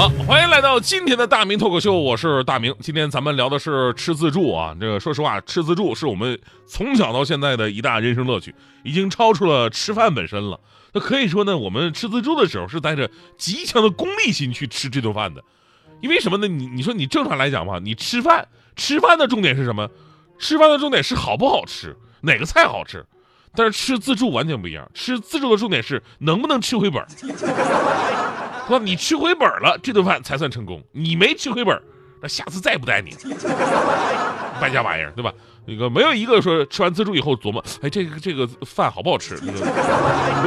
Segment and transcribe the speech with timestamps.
[0.00, 2.74] 好，欢迎来到今天的大明脱口秀，我是大明。
[2.80, 10.58] 今天咱们聊的是吃自助啊，这个说实话，吃自助是我们从小到现在的一大人生乐趣，已经超出了吃饭本身了。
[10.94, 15.44] 那可以说呢，我们吃自助的时候是带着极强的功利心去吃这顿饭的。
[16.00, 16.48] 因为什么呢？
[16.48, 19.86] 你你说你正常来讲吧，你吃饭吃饭的重点是什么？
[20.38, 23.04] 吃饭的重点是好不好吃，哪个菜好吃。
[23.54, 27.04] 但是吃自助完全不一样，吃自助的重点是能不能吃回本。
[28.70, 30.80] 说你吃回本了，这顿饭才算成功。
[30.92, 31.76] 你没吃回本，
[32.22, 33.16] 那下次再也不带你。
[34.60, 35.32] 败家玩意儿，对吧？
[35.66, 39.34] 那个没有一个说吃完自助以后琢磨，哎，这个这个饭好不好吃？
[39.42, 39.52] 没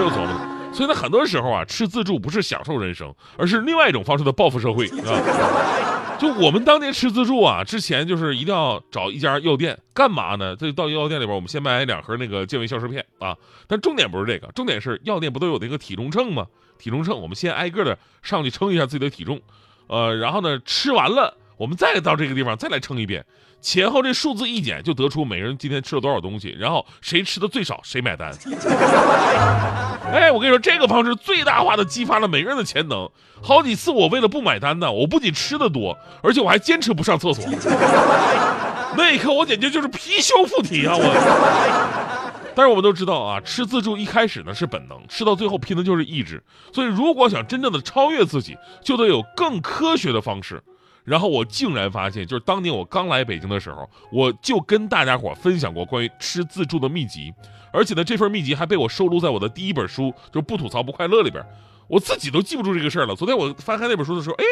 [0.02, 0.30] 有琢磨。
[0.73, 5.92] 所以呢，很多时候啊，吃自助不是享受人生，而是另外一种方式的报复社会啊。
[6.19, 10.56] 就我们当年吃自助啊，之前就是一定要找一家药店，干嘛呢？
[10.56, 13.36] 这到药店里边，我们先买两盒那个健胃消食片啊。
[13.67, 16.47] 但重点不是这个，重点是药店不都有那个体重秤吗？
[16.78, 19.41] 体重秤，我们先挨个的上去称一下自己的体重，
[19.88, 23.23] 呃，然后呢，吃完了，我们再到这个地方再来称一遍，
[23.62, 28.32] 前后这数字一减，就得出每个人今天吃了多少东西，然后谁吃的最少谁买单。
[30.12, 33.09] 哎，我跟你说，这个方式最大化的激发了每个人的潜能。
[33.42, 37.44] 好几次我为了不买单呢，我不仅吃的多，而且我还坚持不上厕所。
[38.96, 40.94] 那一刻我简直就是貔貅附体啊！
[40.96, 42.14] 我。
[42.56, 46.44] 但是我们都知道啊，吃自助一开始呢是本能，吃到最后拼的就是意志。
[46.72, 50.62] 所以如果想真正的超越自己，就得有更科学的方式。
[51.04, 57.34] 然后我竟然发现，就是当年我刚来北京的时候，我就跟大家伙分享过关于吃自助的秘籍，
[57.72, 61.44] 而且呢，这份秘籍还被我收录在我的第一本书，就不吐槽不快乐里边。
[61.88, 63.16] 我自己都记不住这个事儿了。
[63.16, 64.44] 昨天我翻开那本书的时候，哎。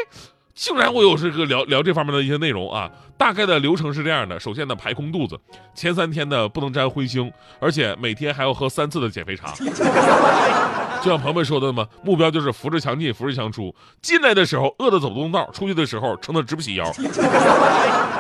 [0.54, 2.92] 竟然我有这个聊聊这方面的一些内容啊！
[3.18, 5.40] 大概的流程是这样的：首先呢，排空肚子，
[5.74, 9.54] 前三天呢不能沾荤腥，而且每天还要喝三次的减肥茶。
[11.02, 13.74] 就像朋友们说的嘛，目标就是扶着墙进，扶着墙出。
[14.04, 16.92] 进来的时候饿得走不动道，出去的时候撑得直不起腰。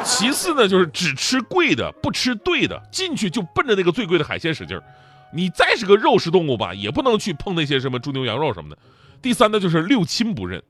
[0.04, 4.84] 其次呢，就是只吃贵的，不吃对的，进去就奔着那个最贵的海鲜使劲儿。
[5.32, 8.78] 你再是个肉食动物吧，也不能去碰那些什么猪牛羊肉什么的。
[9.22, 10.62] 第三呢，就是六亲不认。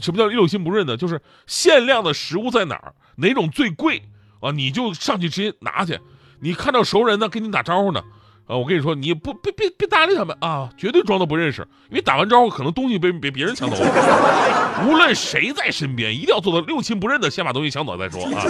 [0.00, 0.96] 什么叫六亲不认呢？
[0.96, 4.02] 就是限量的食物在哪儿，哪种最贵
[4.40, 4.52] 啊？
[4.52, 5.98] 你就上去直接拿去。
[6.38, 8.02] 你看到熟人呢，跟你打招呼呢，
[8.46, 14.82] 啊，我跟你说，你不别别别搭理他们啊，绝对装作不认识，因为打完招呼可能东西被被别人抢走了。
[14.86, 18.42] 无论谁在身边，一定要做到六亲不认的，先把东西抢走再说啊。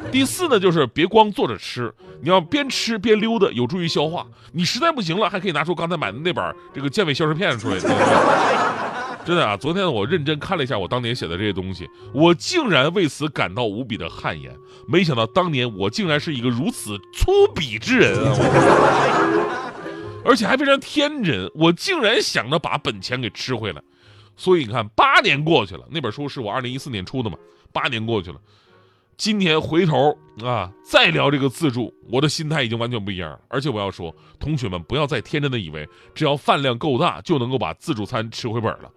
[0.12, 1.90] 第四呢，就是别光坐着吃，
[2.20, 4.26] 你要边吃边溜达，有助于消化。
[4.52, 7.76] 你实在不行了，还可以拿出刚才买的那本这个健胃消食片出来。
[9.24, 9.56] 真的啊！
[9.56, 14.50] 昨天我认真看了一下我当年写的这些东西，我竟然为此感到无比的汗颜。
[14.88, 18.36] 没想到当年我竟然是一个如此粗鄙之人啊！
[20.24, 23.82] 而且还非常天真，我竟然想着把本钱给吃回来。
[24.36, 27.36] 所以你看，八年过去了，那本书是我二零一四年出的嘛？
[27.72, 28.40] 八年过去了，
[29.16, 33.40] 今天回头啊，再聊这个自助，我的心态已经完全不一样了。
[33.48, 38.90] 而且我要说，同学们不要再天真的以为只要饭量够大就能够把自助餐吃回本了。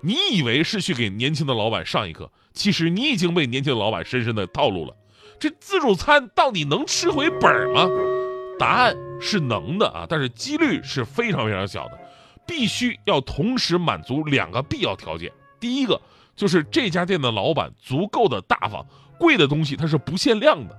[0.00, 4.94] 你以为是去给年轻的老板上一课，其实你已经被年轻的老板深深的套路了。
[5.40, 7.88] 这自助餐到底能吃回本吗？
[8.58, 11.98] 答案是能的啊，但是几率是非常非常小的。
[12.46, 15.30] 必须要同时满足两个必要条件。
[15.60, 16.00] 第一个
[16.34, 18.86] 就是这家店的老板足够的大方，
[19.18, 20.74] 贵的东西它是不限量的。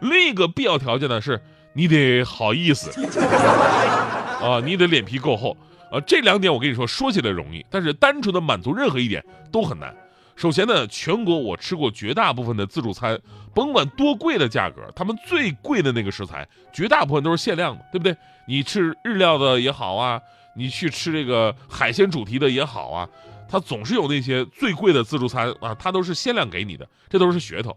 [0.00, 1.40] 另一个必要条件呢是，
[1.72, 2.90] 你得好意思
[4.42, 5.56] 啊，你得脸皮够厚。
[5.94, 9.94] 啊，这两点我跟你说，说起来容易，但是单纯的满足任何一点都很难。
[10.34, 13.16] 首先呢，全国我吃过绝大部分的自助餐，
[13.54, 18.16] 甭管多贵的价格，他们最贵的那个食材，绝大部分都是限量的，对不对？
[18.48, 20.20] 你吃日料的也好啊，
[20.56, 23.08] 你去吃这个海鲜主题的也好啊，
[23.48, 27.76] 它总是有那些最贵的自助餐啊，它都是限量给你的，这都是噱头。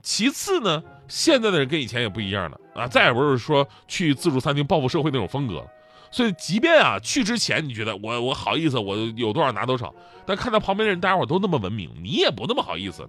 [0.00, 5.66] 其次呢，现在的人跟以前也不一样了啊，再也不是说去自助餐厅报复社会那种风格了。
[6.10, 9.94] 所以，即便啊去之前你觉得我我好意思，我有多少拿多少，
[10.26, 13.08] 但看到旁边的人大家伙都那么文明，你也不那么好意思。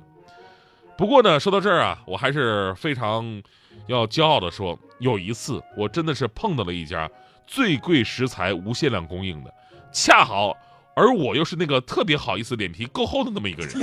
[0.98, 3.42] 不过呢，说到这儿啊，我还是非常
[3.88, 7.10] 要骄傲的说，有一次我真的是碰到了一家
[7.48, 9.52] 最贵食材无限量供应的，
[9.92, 10.56] 恰好
[10.94, 13.74] 而我又是那个特别好意思、脸皮够厚的那么一个人。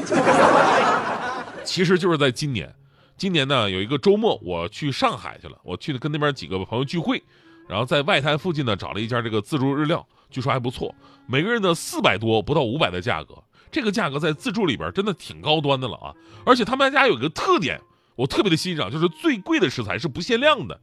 [1.65, 2.73] 其实就是在今年，
[3.17, 7.21] 今年呢有一个周末我去上海去了，我去跟那边几个朋友聚会。
[7.69, 10.95] 然后在外滩附近呢找了一家这个自助日料，据说还不错，
[11.27, 13.35] 每个人的四百多不到五百的价格，
[13.71, 16.15] 这个价格在自助里边真的挺高端的了啊！
[16.47, 17.81] 而且他们家有一个特点，
[18.17, 20.81] 我特别的欣赏，就是最贵的食材是不限量的，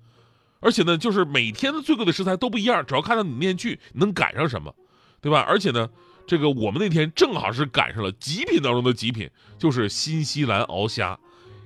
[0.59, 4.73] 而且呢，就是每天的最贵的食材都不一样，只要看到你那天去能赶上什么，
[5.21, 5.43] 对吧？
[5.47, 5.89] 而且呢，
[6.27, 9.27] 这个我们那天正好是赶上了极品当中的极品，
[9.57, 11.17] 就是新西兰鳌虾，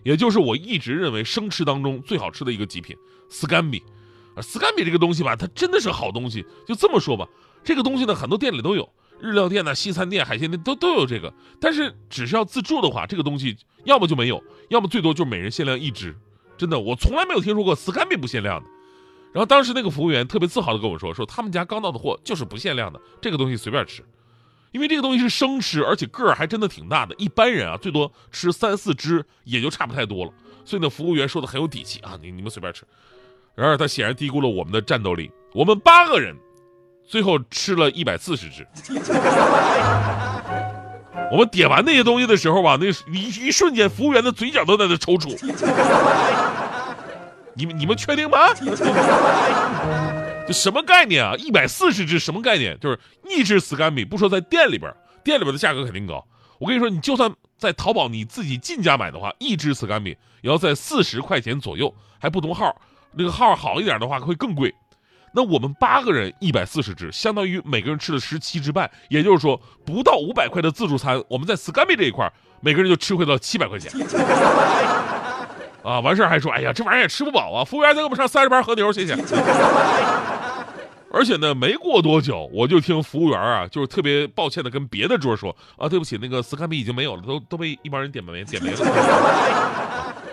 [0.04, 2.96] 也就是我一直认为生吃当中最好吃的一个极品
[3.30, 3.84] 斯干比。
[4.40, 6.46] 啊，斯干比这个东西吧，它真的是好东西。
[6.66, 7.28] 就这么说吧，
[7.64, 8.90] 这个东西呢，很多店里都有，
[9.20, 11.34] 日料店呢、西餐店、海鲜店都都有这个。
[11.60, 16.16] 但是只是要自助的话，这个东西要么就没有，要么最多就每人限量一只。
[16.58, 18.70] 真的，我从来没有听说过斯干比不限量的。
[19.32, 24.04] 然后当时那个服务员特别自豪的跟我说，说他们家刚到的货就是不限量的，这个东西随便吃，
[24.72, 30.34] 因为这个东西是生吃，而且个儿还真的挺大的，一般人啊最多吃三四只也就差不太多了。
[30.66, 32.84] 所以呢，服务员说的很有底气啊，你你们随便吃。
[33.56, 36.36] 然而他显然低估了我们的战斗力，我们八个人
[37.06, 38.68] 最后吃了一百四十只。
[41.32, 45.38] 我们点完那些东西的时候吧，那一一瞬间，服务员的嘴角都在那抽搐。
[47.54, 48.38] 你们你们确定吗？
[50.48, 51.36] 这什么概念啊？
[51.36, 52.80] 一百四十只什么概念？
[52.80, 52.98] 就是
[53.30, 54.92] 一只死干米，不说在店里边，
[55.24, 56.26] 店里边的价格肯定高。
[56.58, 62.76] 我跟你说，你就算在淘宝你自己进价买的话，一只死干米也要在四十块钱左右，还不同号。
[63.12, 64.74] 那个号好一点的话会更贵，
[65.34, 73.92] 那我们八个人一百四十只，相当于每个人吃了十七只半，也就是说不到五百块的自助餐，我们在 s c a m 这一块，每个人就吃回了七百块钱。
[75.82, 77.64] 啊，完事儿还说，哎呀，这玩意儿也吃不饱啊！
[77.64, 79.16] 服务员再给我们上三十盘和牛，谢谢。
[81.12, 88.78] 而且呢，没过多久，我就听服务员啊，就是特别抱歉的跟别的桌说，啊，对不起，那个斯堪比已经没有了，都都被一帮人点没点没了。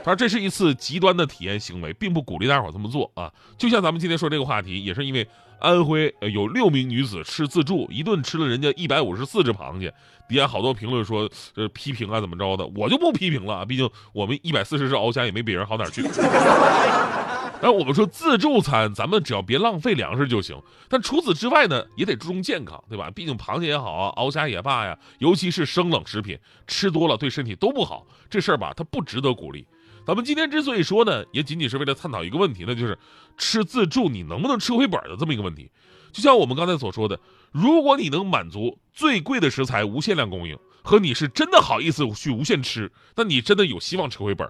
[0.06, 3.32] 他说这是一次极端的体验行为，并不鼓励大伙这么做啊。
[3.58, 5.26] 就像咱们今天说这个话题，也是因为
[5.58, 9.92] 安徽有六名女子吃自助，一顿吃了人家一百五十四只螃蟹，
[10.28, 16.02] 底下好多评论说呃批评啊怎么着的，我就不批评了啊，毕竟我们一百四十只鳌虾也没别人好哪去。
[17.60, 20.56] 然后我们说自助餐，咱们只要别浪费粮食就行。
[20.88, 23.10] 但除此之外呢，也得注重健康，对吧？
[23.10, 26.38] 毕竟螃蟹也好啊，鳌虾也罢呀，尤其是生冷食品，
[26.68, 28.06] 吃多了对身体都不好。
[28.30, 29.66] 这事儿吧，它不值得鼓励。
[30.06, 32.96] 咱们今天之所以说呢，也仅仅是为了探讨一个问题，那就是
[33.36, 35.68] 吃自助你能不能吃回本的这么一个问题。
[36.12, 37.18] 就像我们刚才所说的，
[37.50, 44.48] 如果你能满足最贵的食材无限量供应，和你是真的好意思去无限吃，那你真的有希望吃回本。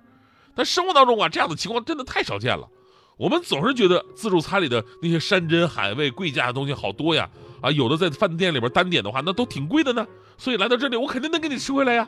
[0.55, 2.69] 但生活当中啊，这样的情况真的太少见了。
[3.17, 7.31] 我们总是觉得自助餐里的那些山珍海味、贵价的东西好多呀，
[7.63, 10.07] 啊，有的在饭店里边单点的话，那都挺贵的呢。
[10.37, 12.07] 所以来到这里，我肯定能给你吃回来呀。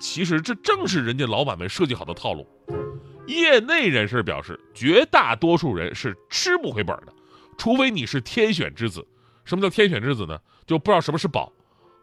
[0.00, 2.46] 其实这正是人家老板们设计好的套路。
[3.34, 7.12] 业内人士表示，绝大多数人是吃不回本的，
[7.56, 9.06] 除非你是天选之子。
[9.44, 10.38] 什么叫天选之子呢？
[10.66, 11.52] 就不知道什么是宝，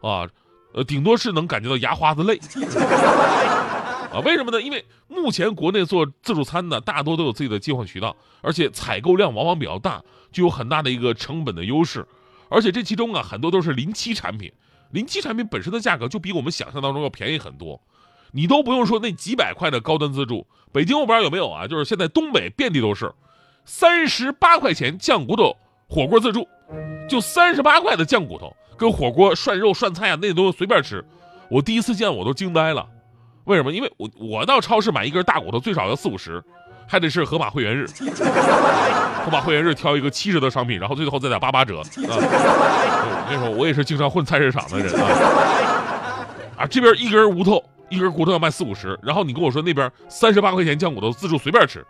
[0.02, 0.28] 啊，
[0.72, 2.38] 呃，顶多是能感觉到牙花子累。
[4.12, 4.60] 啊，为什么呢？
[4.60, 10.02] 因为目前国内做自助餐的大多都有自己的进货渠道，而且采购量往往比较大，
[10.32, 12.06] 具有很大的一个成本的优势。
[12.48, 14.50] 而且这其中啊，很多都是临期产品，
[14.90, 17.78] 临期产品本身的价格就比我们想象当中要便宜很多。
[18.32, 21.66] 你都不用说那几百块的高端自助，北京我不知道有没有啊？
[21.66, 23.12] 就是现在东北遍地都是，
[23.64, 25.56] 三十八块钱酱骨头
[25.88, 26.46] 火锅自助，
[27.08, 31.04] 就三十八块的酱骨头跟火锅涮肉涮菜啊，那都随便吃。
[31.50, 32.86] 我第一次见我都惊呆了，
[33.44, 33.72] 为什么？
[33.72, 36.42] 因为我我到超市买一根大骨头最少要四五十，
[36.86, 37.86] 还得是盒马会员日，
[39.24, 41.84] 盒马会员日挑一个七十的商品，然后最后再打八八折啊。
[41.96, 45.08] 我跟你说，我也是经常混菜市场的人啊，
[46.58, 47.64] 啊这边一根骨头。
[47.88, 51.84] 一根骨头要卖四五十，然后你跟我说那边三十八块钱酱骨头自助随便吃，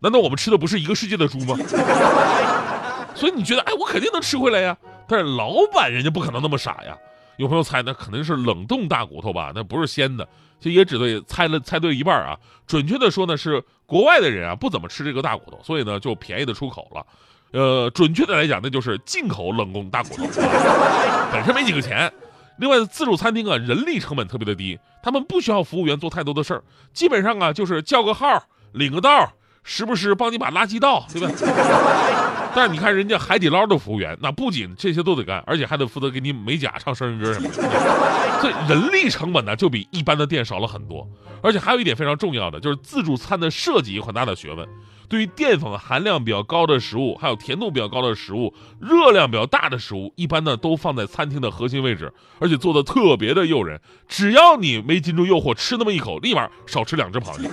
[0.00, 1.56] 难道我们吃的不是一个世界的猪吗？
[3.14, 4.76] 所以你觉得哎，我肯定能吃回来呀？
[5.08, 6.96] 但是老板人家不可能那么傻呀。
[7.36, 9.52] 有朋友猜那肯定是冷冻大骨头吧？
[9.54, 10.28] 那不是鲜的，
[10.60, 12.36] 其实也只对猜了猜对一半啊。
[12.66, 17.06] 准确的说呢，是国外的人啊不怎么吃这个大骨头，所以呢就便宜的出口了。
[17.52, 20.24] 呃，准确的来讲，那就是进口冷冻大骨头，
[21.32, 22.12] 本身没几个钱。
[22.58, 26.62] 另外，自助餐厅啊，人力成本特别的低，他们不需要服务员做太多的事儿，
[26.92, 28.26] 基本上啊就是叫个号、
[28.72, 31.30] 领个道，时不时帮你把垃圾倒，对吧？
[32.54, 37.54] 但是你看人家海底捞的服务员，那不仅这些都得干，而且还得负责给你美甲、唱生日歌什么的，
[38.40, 41.06] 所以人力成本呢就比一般的店少了很多。
[41.40, 44.66] 而且还有一点非常重要的，就是自助餐的设计有很大的学问。
[45.08, 53.80] 对于淀粉含量比较高的食物，还有甜度比较高的食物，热量比较大的食物，一般呢都放在餐厅的核心位置，而且做的特别的诱人。
[54.06, 57.48] 只要你没禁住诱惑，吃那么一口，立马少吃两只螃蟹。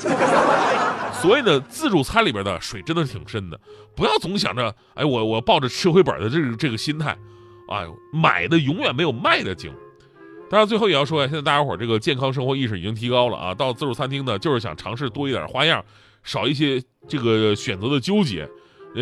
[1.21, 3.57] 所以呢，自助餐里边的水真的挺深的，
[3.95, 7.17] 不要总想着，哎，我我抱着吃回本的这个这个心态，
[7.69, 9.73] 哎，买的永远没有卖的精。
[10.47, 15.83] 当然，最后也要说呀，现在大家伙这个健康生活意识已经提高了啊，到自助餐厅呢，就是想尝试多一点花样，
[16.25, 18.45] 少一些这个选择的纠结。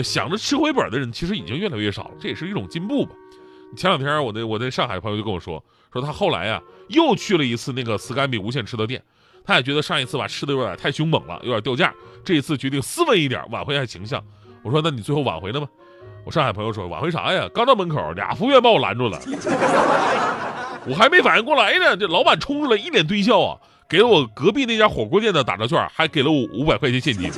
[0.03, 3.11] 想着吃回本的人其实已经越来越少了，这也是一种进步吧。
[3.75, 9.01] 前两天我那我在上海的朋友就跟我说，说他后来呀又去了一次那个斯干比无限吃的店，
[9.43, 14.23] 他也觉得上一次吧吃的有点太凶猛了，有点掉价，这一次决定斯文一点，挽回一下形象。
[14.63, 15.67] 我说那你最后挽回了吗？
[16.25, 17.47] 我上海朋友说挽回啥呀？
[17.53, 19.19] 刚到门口，俩服务员把我拦住了。
[20.87, 23.59] 我还没反应过来呢，这老板冲出来一脸堆笑啊，
[23.93, 27.31] 给了我隔壁那家火锅店的打折券，还给了我五百块钱现金，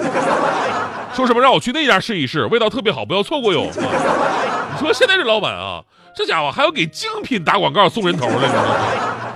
[1.14, 3.68] 说什么让我去那家试一试，味道特别好，不要错过哟。
[3.76, 5.84] 你说现在这老板啊，
[6.16, 9.35] 这家伙还要给精品打广告送人头呢。